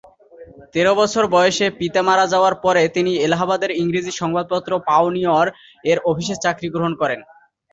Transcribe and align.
তের 0.73 0.87
বছর 0.99 1.23
বয়সে 1.33 1.65
পিতা 1.79 2.01
মারা 2.07 2.25
যাওয়ার 2.33 2.55
পরে 2.63 2.83
তিনি 2.95 3.11
এলাহাবাদের 3.25 3.71
ইংরেজি 3.81 4.11
সংবাদপত্র 4.13 4.71
"পাইওনিয়র"-এর 4.87 5.97
অফিসে 6.09 6.35
চাকরি 6.43 6.67
গ্রহণ 6.69 6.93
করেন। 7.01 7.19